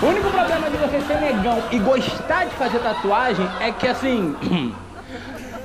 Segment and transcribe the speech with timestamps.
[0.00, 4.36] O único problema de você ser negão e gostar de fazer tatuagem é que assim.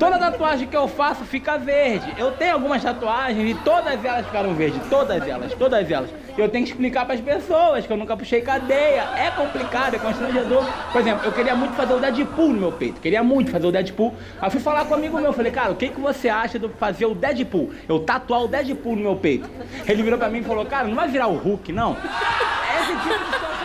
[0.00, 2.12] Toda tatuagem que eu faço fica verde.
[2.18, 4.78] Eu tenho algumas tatuagens e todas elas ficaram verdes.
[4.90, 6.10] Todas elas, todas elas.
[6.36, 9.08] Eu tenho que explicar para as pessoas que eu nunca puxei cadeia.
[9.16, 10.66] É complicado, é constrangedor.
[10.92, 13.00] Por exemplo, eu queria muito fazer o Deadpool no meu peito.
[13.00, 14.12] Queria muito fazer o Deadpool.
[14.38, 15.32] Aí fui falar com um amigo meu.
[15.32, 17.70] Falei, cara, o que, que você acha de fazer o Deadpool?
[17.88, 19.48] Eu tatuar o Deadpool no meu peito.
[19.88, 21.96] Ele virou pra mim e falou, cara, não vai virar o Hulk, não?
[22.82, 23.55] Esse tipo de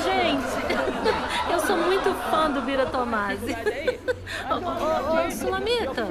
[0.00, 3.56] gente, eu sou muito fã do Bira Tomasi.
[4.50, 6.08] Ô, Sulamita,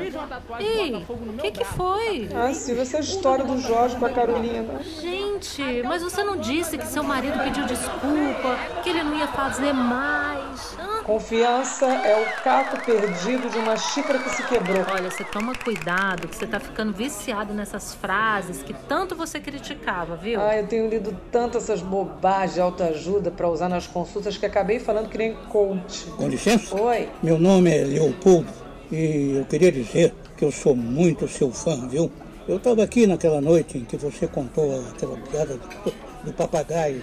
[0.59, 2.29] ei, o que que foi?
[2.35, 4.79] Ah, Silvia, essa história do Jorge com a Carolina.
[5.01, 9.73] Gente, mas você não disse que seu marido pediu desculpa, que ele não ia fazer
[9.73, 10.77] mais?
[10.79, 10.90] Hã?
[11.03, 14.85] Confiança é o caco perdido de uma xícara que se quebrou.
[14.91, 20.15] Olha, você toma cuidado, que você tá ficando viciado nessas frases que tanto você criticava,
[20.15, 20.39] viu?
[20.39, 24.79] Ah, eu tenho lido tanto essas bobagens de autoajuda para usar nas consultas que acabei
[24.79, 26.05] falando que nem coach.
[26.17, 26.79] Com licença?
[26.79, 27.09] Oi.
[27.23, 28.51] Meu nome é Leopoldo
[28.91, 32.11] e eu queria dizer que eu sou muito seu fã, viu?
[32.47, 35.93] Eu estava aqui naquela noite em que você contou aquela piada do,
[36.25, 37.01] do papagaio.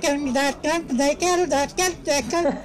[0.00, 2.56] Quero me dar, quero dar, quero dar, quero dar, quero...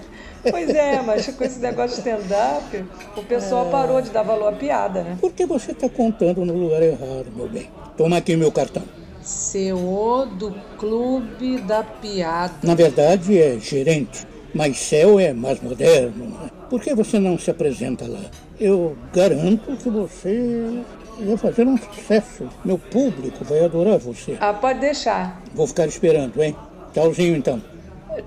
[0.49, 2.83] Pois é, mas com esse negócio de stand-up,
[3.15, 5.17] o pessoal parou de dar valor à piada, né?
[5.21, 7.69] Por que você está contando no lugar errado, meu bem?
[7.95, 8.81] Toma aqui meu cartão.
[9.21, 12.55] CEO do Clube da Piada.
[12.63, 16.25] Na verdade é gerente, mas céu é mais moderno.
[16.25, 16.49] né?
[16.71, 18.21] Por que você não se apresenta lá?
[18.59, 20.81] Eu garanto que você
[21.19, 22.49] vai fazer um sucesso.
[22.65, 24.37] Meu público vai adorar você.
[24.39, 25.39] Ah, pode deixar.
[25.53, 26.55] Vou ficar esperando, hein?
[26.93, 27.61] Tchauzinho então.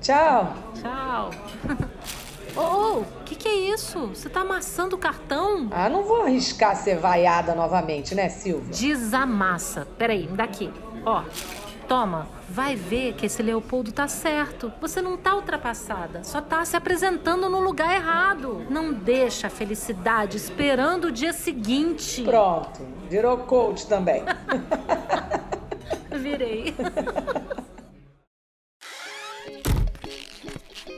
[0.00, 0.54] Tchau.
[0.80, 1.30] Tchau.
[2.56, 4.06] Ô, ô, o que que é isso?
[4.08, 5.68] Você tá amassando o cartão?
[5.72, 8.70] Ah, não vou arriscar ser vaiada novamente, né, Silvia?
[8.70, 9.88] Desamassa.
[9.98, 10.70] Peraí, me dá aqui.
[11.04, 11.24] Ó,
[11.88, 12.28] toma.
[12.48, 14.72] Vai ver que esse Leopoldo tá certo.
[14.80, 16.22] Você não tá ultrapassada.
[16.22, 18.64] Só tá se apresentando no lugar errado.
[18.70, 22.22] Não deixa a felicidade esperando o dia seguinte.
[22.22, 24.22] Pronto, virou coach também.
[26.22, 26.72] Virei.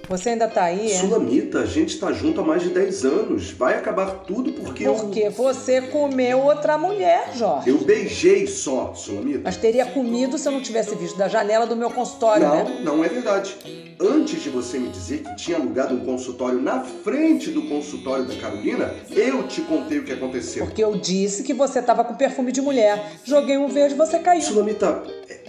[0.09, 1.01] Você ainda tá aí, é?
[1.01, 3.51] Sulamita, a gente tá junto há mais de 10 anos.
[3.51, 4.95] Vai acabar tudo porque eu.
[4.95, 7.71] Porque você comeu outra mulher, Jorge.
[7.71, 9.41] Eu beijei só, Sulamita.
[9.45, 12.81] Mas teria comido se eu não tivesse visto da janela do meu consultório, né?
[12.85, 13.57] Não, não é verdade.
[14.01, 18.35] Antes de você me dizer que tinha alugado um consultório na frente do consultório da
[18.37, 20.67] Carolina, eu te contei o que aconteceu.
[20.67, 23.13] Porque eu disse que você tava com perfume de mulher.
[23.25, 24.43] Joguei um verde e você caiu.
[24.43, 25.03] Sulamita,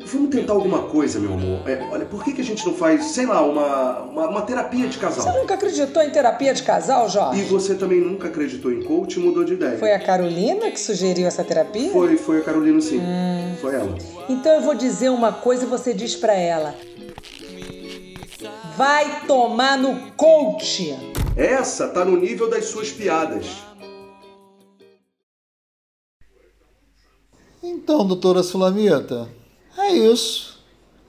[0.07, 1.67] vamos tentar alguma coisa, meu amor.
[1.69, 4.87] É, olha, por que, que a gente não faz, sei lá, uma, uma, uma terapia
[4.87, 5.33] de Você casal?
[5.39, 7.43] nunca acreditou em terapia de casal, E Jorge?
[7.43, 9.77] você também nunca acreditou em coach e mudou de ideia.
[9.77, 11.91] Foi a Carolina que sugeriu essa terapia?
[11.91, 12.99] Foi, foi a Carolina sim.
[12.99, 13.55] Hum.
[13.61, 13.97] Foi ela.
[14.29, 16.73] Então eu vou dizer uma coisa e você diz pra ela.
[18.75, 20.95] Vai tomar no coach.
[21.35, 23.45] Essa tá no nível das suas piadas.
[27.61, 29.27] Então, doutora Sulamita,
[29.87, 30.57] é isso.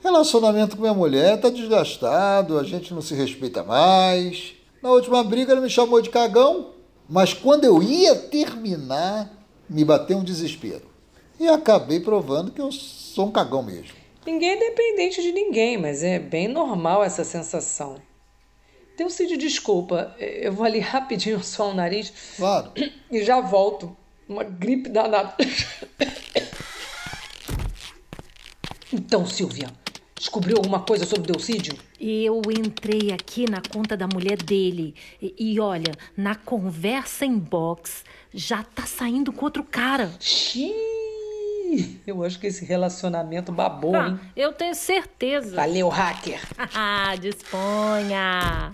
[0.03, 4.55] Relacionamento com minha mulher tá desgastado, a gente não se respeita mais.
[4.83, 6.71] Na última briga ela me chamou de cagão,
[7.09, 9.31] mas quando eu ia terminar,
[9.69, 10.89] me bateu um desespero.
[11.41, 13.97] E acabei provando que eu sou um cagão mesmo.
[14.27, 17.97] Ninguém é dependente de ninguém, mas é bem normal essa sensação.
[18.97, 22.73] Teucídio, desculpa, eu vou ali rapidinho só o nariz Claro.
[23.11, 23.97] e já volto.
[24.29, 25.35] Uma gripe danada.
[28.93, 29.69] Então, Silvia,
[30.17, 31.77] descobriu alguma coisa sobre Deucídio?
[32.01, 34.95] Eu entrei aqui na conta da mulher dele.
[35.21, 40.11] E, e olha, na conversa em box, já tá saindo com outro cara.
[40.19, 44.19] Xiii, eu acho que esse relacionamento babou, hein?
[44.23, 45.55] Ah, eu tenho certeza.
[45.55, 46.41] Valeu, hacker.
[46.75, 48.73] Ah, disponha.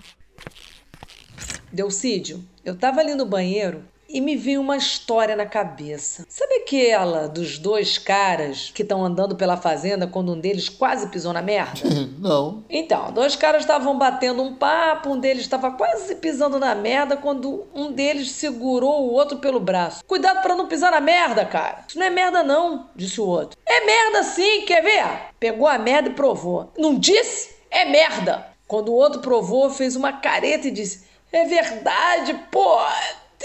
[1.73, 6.25] Deucídio, eu tava ali no banheiro e me veio uma história na cabeça.
[6.29, 11.33] Sabe aquela dos dois caras que estão andando pela fazenda quando um deles quase pisou
[11.33, 11.81] na merda?
[12.19, 12.63] Não.
[12.69, 17.65] Então, dois caras estavam batendo um papo, um deles estava quase pisando na merda quando
[17.73, 20.03] um deles segurou o outro pelo braço.
[20.05, 21.83] Cuidado pra não pisar na merda, cara.
[21.87, 23.57] Isso não é merda não, disse o outro.
[23.65, 25.05] É merda sim, quer ver?
[25.39, 26.71] Pegou a merda e provou.
[26.77, 27.55] Não disse?
[27.69, 28.47] É merda.
[28.67, 32.79] Quando o outro provou, fez uma careta e disse: "É verdade, pô.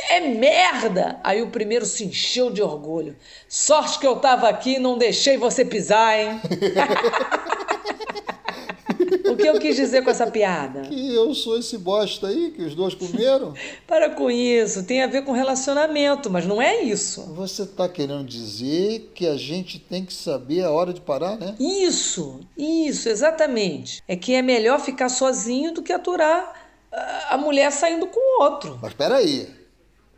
[0.08, 1.20] É merda!
[1.22, 3.16] Aí o primeiro se encheu de orgulho.
[3.48, 6.40] Sorte que eu tava aqui e não deixei você pisar, hein?
[9.30, 10.82] o que eu quis dizer com essa piada?
[10.82, 13.54] Que eu sou esse bosta aí que os dois comeram?
[13.86, 17.22] Para com isso, tem a ver com relacionamento, mas não é isso.
[17.34, 21.54] Você tá querendo dizer que a gente tem que saber a hora de parar, né?
[21.58, 24.02] Isso, isso, exatamente.
[24.06, 26.70] É que é melhor ficar sozinho do que aturar
[27.28, 28.78] a mulher saindo com outro.
[28.82, 29.59] Mas peraí.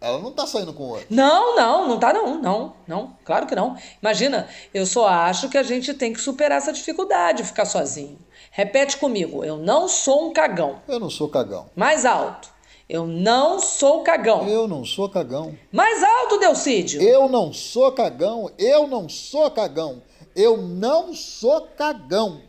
[0.03, 1.07] Ela não tá saindo com outro.
[1.09, 3.77] Não, não, não tá não, não, não, claro que não.
[4.03, 8.19] Imagina, eu só acho que a gente tem que superar essa dificuldade, ficar sozinho.
[8.51, 10.81] Repete comigo, eu não sou um cagão.
[10.89, 11.71] Eu não sou cagão.
[11.77, 12.51] Mais alto.
[12.89, 14.47] Eu não sou cagão.
[14.49, 15.57] Eu não sou cagão.
[15.71, 17.01] Mais alto, Delcídio.
[17.01, 18.51] Eu não sou cagão.
[18.59, 20.03] Eu não sou cagão.
[20.35, 22.43] Eu não sou cagão.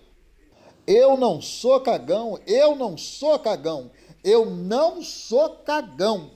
[0.88, 2.40] Eu não sou cagão.
[2.48, 3.92] Eu não sou cagão.
[4.24, 6.32] Eu não sou cagão.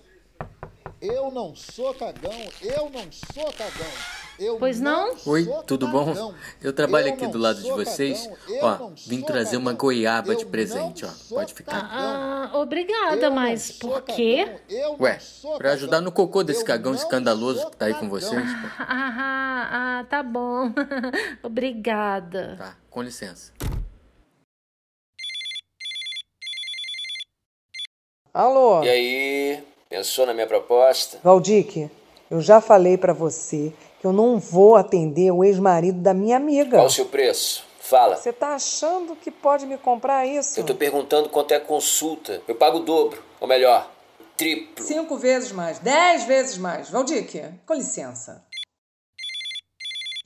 [1.07, 3.87] Eu não sou cagão, eu não sou cagão.
[4.37, 5.15] Eu pois não?
[5.15, 6.33] não Oi, tudo bom?
[6.61, 8.29] Eu trabalho eu aqui do lado de vocês.
[8.61, 11.09] Ó, vim trazer uma goiaba de presente, ó.
[11.29, 11.89] Pode ficar.
[11.89, 14.59] Ah, obrigada, mas por quê?
[14.99, 15.17] Ué,
[15.57, 18.43] pra ajudar no cocô desse cagão escandaloso que tá aí com vocês.
[18.77, 20.73] Ah, ah, ah, tá bom.
[21.41, 22.55] obrigada.
[22.57, 23.53] Tá, com licença.
[28.33, 28.83] Alô?
[28.83, 29.76] E aí?
[29.89, 31.19] Pensou na minha proposta?
[31.23, 31.89] Valdique,
[32.29, 36.77] eu já falei para você que eu não vou atender o ex-marido da minha amiga.
[36.77, 37.65] Qual o seu preço?
[37.79, 38.17] Fala.
[38.17, 40.59] Você tá achando que pode me comprar isso?
[40.59, 42.41] Eu tô perguntando quanto é a consulta.
[42.45, 43.89] Eu pago o dobro, ou melhor,
[44.35, 44.83] triplo.
[44.83, 46.89] Cinco vezes mais, dez vezes mais.
[46.89, 48.43] Valdique, com licença.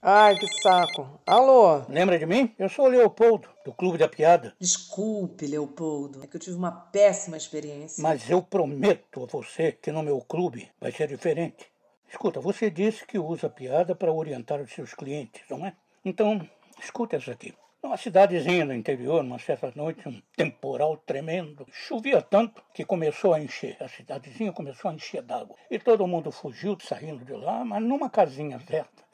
[0.04, 1.22] Ai, que saco.
[1.28, 1.84] Alô?
[1.88, 2.56] Lembra de mim?
[2.58, 4.56] Eu sou o Leopoldo, do Clube da Piada.
[4.60, 6.24] Desculpe, Leopoldo.
[6.24, 8.02] É que eu tive uma péssima experiência.
[8.02, 11.72] Mas eu prometo a você que no meu clube vai ser diferente.
[12.10, 15.76] Escuta, você disse que usa piada para orientar os seus clientes, não é?
[16.04, 16.42] Então,
[16.82, 17.54] escuta essa aqui.
[17.84, 21.64] Numa cidadezinha no interior, numa certa noite, um temporal tremendo.
[21.72, 23.78] Chovia tanto que começou a encher.
[23.80, 25.56] A cidadezinha começou a encher d'água.
[25.70, 29.11] E todo mundo fugiu saindo de lá, mas numa casinha certa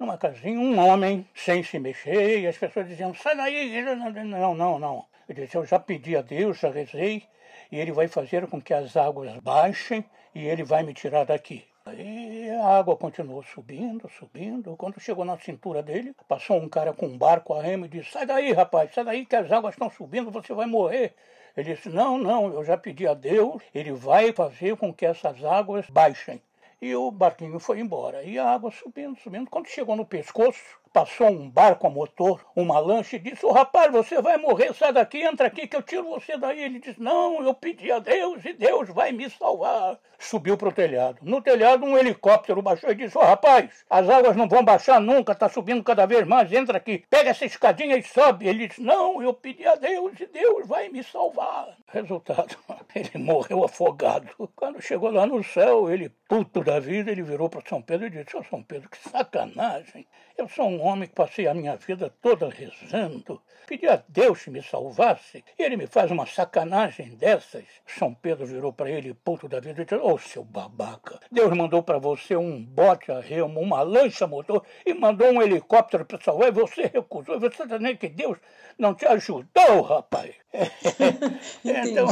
[0.00, 3.82] numa casinha, um homem sem se mexer, e as pessoas diziam, sai daí,
[4.24, 5.04] não, não, não.
[5.28, 7.22] Ele disse, eu já pedi a Deus, já rezei,
[7.70, 10.02] e ele vai fazer com que as águas baixem,
[10.34, 11.66] e ele vai me tirar daqui.
[11.84, 14.76] Aí a água continuou subindo, subindo.
[14.76, 18.12] Quando chegou na cintura dele, passou um cara com um barco a remo e disse:
[18.12, 21.14] Sai daí, rapaz, sai daí que as águas estão subindo, você vai morrer.
[21.56, 25.42] Ele disse: Não, não, eu já pedi a Deus, ele vai fazer com que essas
[25.42, 26.40] águas baixem.
[26.82, 28.22] E o barquinho foi embora.
[28.22, 29.50] E a água subindo, subindo.
[29.50, 33.92] Quando chegou no pescoço, passou um barco a motor, uma lancha, e disse: oh, rapaz,
[33.92, 36.62] você vai morrer, sai daqui, entra aqui que eu tiro você daí.
[36.62, 39.98] Ele disse: Não, eu pedi a Deus e Deus vai me salvar.
[40.18, 41.18] Subiu para o telhado.
[41.22, 45.00] No telhado, um helicóptero baixou e disse: Ô oh, rapaz, as águas não vão baixar
[45.00, 48.48] nunca, está subindo cada vez mais, entra aqui, pega essa escadinha e sobe.
[48.48, 51.76] Ele disse: Não, eu pedi a Deus e Deus vai me salvar.
[51.88, 52.56] Resultado:
[52.94, 54.28] ele morreu afogado.
[54.56, 58.10] Quando chegou lá no céu, ele, puto da vida, ele virou para São Pedro e
[58.10, 60.06] disse: Ô oh, São Pedro, que sacanagem.
[60.36, 63.40] Eu sou um homem que passei a minha vida toda rezando.
[63.66, 65.44] Pedi a Deus que me salvasse.
[65.58, 67.64] E ele me faz uma sacanagem dessas.
[67.86, 71.56] São Pedro virou para ele, puto da vida, e disse: Ô oh, seu babaca, Deus
[71.56, 76.20] mandou para você um bote a remo, uma lancha motor e mandou um helicóptero para
[76.20, 77.36] salvar e você recusou.
[77.36, 78.38] E você está dizendo que Deus
[78.78, 80.34] não te ajudou, rapaz.
[81.64, 81.90] Entendi.
[81.90, 82.08] Então...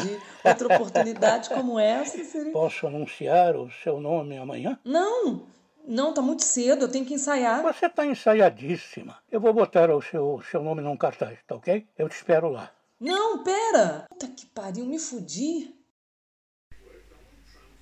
[0.69, 2.53] Outra oportunidade como essa seria.
[2.53, 4.79] Posso anunciar o seu nome amanhã?
[4.85, 5.47] Não!
[5.87, 7.62] Não, tá muito cedo, eu tenho que ensaiar.
[7.62, 9.16] Você tá ensaiadíssima.
[9.33, 11.87] Eu vou botar o seu, seu nome num cartaz, tá ok?
[11.97, 12.71] Eu te espero lá.
[13.00, 14.04] Não, pera!
[14.11, 15.75] Puta que pariu, me fudi.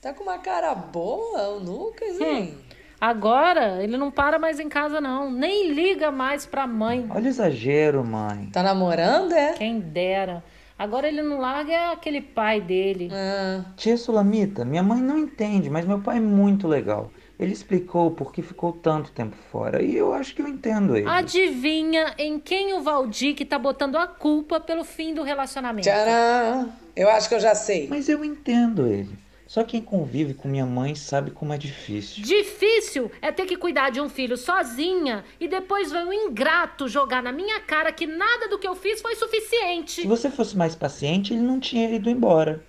[0.01, 2.55] Tá com uma cara boa o Lucas, hein?
[2.57, 2.77] Hum.
[3.01, 5.31] Agora ele não para mais em casa, não.
[5.31, 7.07] Nem liga mais pra mãe.
[7.11, 8.51] Olha o exagero, mãe.
[8.53, 9.55] Tá namorando, é?
[9.55, 10.45] Quem dera.
[10.79, 13.09] Agora ele não larga aquele pai dele.
[13.13, 13.65] Ah.
[13.77, 17.11] Tia Sulamita, minha mãe não entende, mas meu pai é muito legal.
[17.39, 21.07] Ele explicou por que ficou tanto tempo fora e eu acho que eu entendo ele.
[21.07, 25.87] Adivinha em quem o Valdir que tá botando a culpa pelo fim do relacionamento?
[25.87, 26.73] Tcharam!
[26.95, 27.89] Eu acho que eu já sei.
[27.89, 29.26] Mas eu entendo ele.
[29.47, 32.25] Só quem convive com minha mãe sabe como é difícil.
[32.25, 37.23] Difícil é ter que cuidar de um filho sozinha e depois vem um ingrato jogar
[37.23, 40.03] na minha cara que nada do que eu fiz foi suficiente.
[40.03, 42.61] Se você fosse mais paciente, ele não tinha ido embora.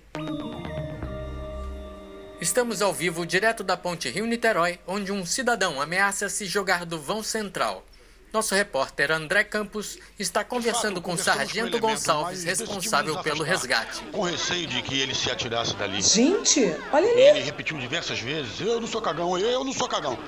[2.40, 7.20] Estamos ao vivo direto da ponte Rio-Niterói, onde um cidadão ameaça se jogar do vão
[7.20, 7.84] central.
[8.32, 14.02] Nosso repórter André Campos está conversando com o Sargento Gonçalves, responsável pelo resgate.
[14.12, 16.02] Com receio de que ele se atirasse dali.
[16.02, 17.20] Gente, olha ali.
[17.20, 20.18] Ele repetiu diversas vezes: Eu não sou cagão, eu não sou cagão.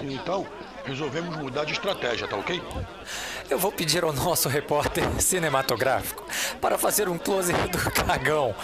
[0.00, 0.46] Então,
[0.84, 2.62] resolvemos mudar de estratégia, tá ok?
[3.50, 6.24] Eu vou pedir ao nosso repórter cinematográfico
[6.60, 8.54] para fazer um close do cagão.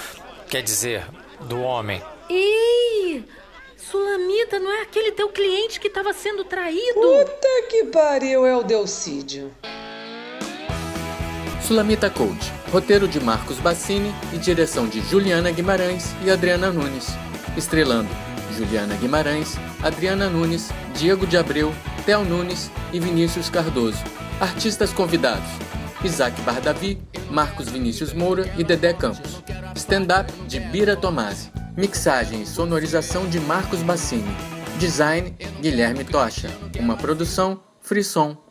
[0.49, 1.05] Quer dizer,
[1.41, 2.03] do homem.
[2.31, 2.84] Ih!
[3.95, 6.95] Sulamita, não é aquele teu cliente que estava sendo traído?
[6.95, 9.55] Puta que pariu, é o Delcídio.
[11.63, 17.07] Sulamita Coach, roteiro de Marcos Bassini e direção de Juliana Guimarães e Adriana Nunes.
[17.57, 18.09] Estrelando
[18.57, 21.73] Juliana Guimarães, Adriana Nunes, Diego de Abreu,
[22.05, 24.03] Theo Nunes e Vinícius Cardoso.
[24.41, 25.49] Artistas convidados:
[26.03, 26.99] Isaac Bardavi,
[27.31, 29.41] Marcos Vinícius Moura e Dedé Campos.
[29.77, 31.53] Stand-up de Bira Tomasi.
[31.77, 34.37] Mixagem e sonorização de Marcos Bassini.
[34.79, 36.49] Design Guilherme Tocha.
[36.79, 38.44] Uma produção Frisson.